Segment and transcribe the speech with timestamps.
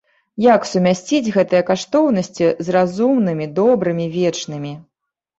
[0.43, 4.73] Як сумясціць гэтыя каштоўнасці з разумнымі, добрымі, вечнымі?